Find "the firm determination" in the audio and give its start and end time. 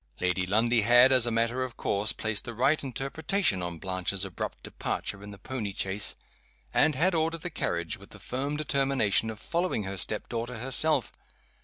8.09-9.29